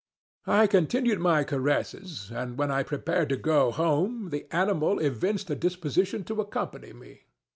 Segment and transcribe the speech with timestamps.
[0.47, 5.55] I continued my caresses, and, when I prepared to go home, the animal evinced a
[5.55, 7.25] disposition to accompany me.